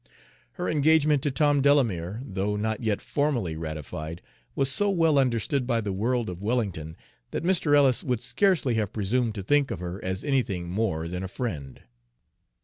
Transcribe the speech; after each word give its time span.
Her 0.53 0.67
engagement 0.67 1.21
to 1.21 1.29
Tom 1.29 1.61
Delamere, 1.61 2.23
though 2.25 2.55
not 2.55 2.81
yet 2.81 3.01
formally 3.03 3.55
ratified, 3.55 4.19
was 4.55 4.67
so 4.71 4.89
well 4.89 5.19
understood 5.19 5.67
by 5.67 5.79
the 5.79 5.93
world 5.93 6.27
of 6.27 6.41
Wellington 6.41 6.97
that 7.29 7.43
Mr. 7.43 7.75
Ellis 7.77 8.03
would, 8.03 8.19
scarcely 8.19 8.73
have 8.73 8.93
presumed 8.93 9.35
to 9.35 9.43
think 9.43 9.69
of 9.69 9.79
her 9.79 10.03
as 10.03 10.23
anything 10.23 10.67
more 10.67 11.07
than 11.07 11.21
a 11.23 11.27
friend. 11.27 11.83